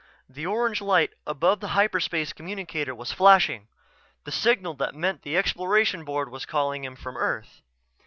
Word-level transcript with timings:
The 0.27 0.47
orange 0.47 0.81
light 0.81 1.13
above 1.27 1.59
the 1.59 1.77
hyperspace 1.77 2.33
communicator 2.33 2.95
was 2.95 3.11
flashing; 3.11 3.67
the 4.23 4.31
signal 4.31 4.73
that 4.77 4.95
meant 4.95 5.21
the 5.21 5.37
Exploration 5.37 6.03
Board 6.05 6.31
was 6.31 6.43
calling 6.47 6.83
him 6.83 6.95
from 6.95 7.17
Earth. 7.17 7.61